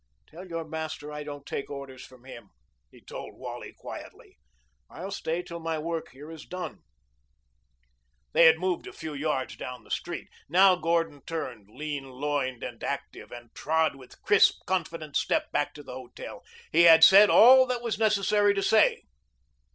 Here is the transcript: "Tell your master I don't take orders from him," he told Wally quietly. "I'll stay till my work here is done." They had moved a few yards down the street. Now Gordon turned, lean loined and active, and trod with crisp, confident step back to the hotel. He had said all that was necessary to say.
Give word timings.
"Tell 0.25 0.47
your 0.47 0.65
master 0.67 1.11
I 1.11 1.21
don't 1.23 1.45
take 1.45 1.69
orders 1.69 2.03
from 2.03 2.23
him," 2.23 2.49
he 2.89 3.01
told 3.01 3.37
Wally 3.37 3.71
quietly. 3.77 4.39
"I'll 4.89 5.11
stay 5.11 5.43
till 5.43 5.59
my 5.59 5.77
work 5.77 6.09
here 6.09 6.31
is 6.31 6.43
done." 6.43 6.79
They 8.33 8.45
had 8.47 8.57
moved 8.57 8.87
a 8.87 8.93
few 8.93 9.13
yards 9.13 9.55
down 9.57 9.83
the 9.83 9.91
street. 9.91 10.27
Now 10.49 10.75
Gordon 10.75 11.21
turned, 11.27 11.69
lean 11.69 12.05
loined 12.09 12.63
and 12.63 12.83
active, 12.83 13.31
and 13.31 13.53
trod 13.53 13.93
with 13.95 14.19
crisp, 14.23 14.63
confident 14.65 15.17
step 15.17 15.51
back 15.51 15.71
to 15.75 15.83
the 15.83 15.93
hotel. 15.93 16.41
He 16.71 16.85
had 16.85 17.03
said 17.03 17.29
all 17.29 17.67
that 17.67 17.83
was 17.83 17.99
necessary 17.99 18.55
to 18.55 18.63
say. 18.63 19.03